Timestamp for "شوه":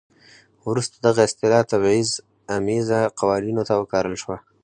4.23-4.37